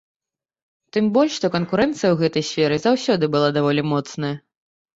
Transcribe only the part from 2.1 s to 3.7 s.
ў гэтай сферы заўсёды была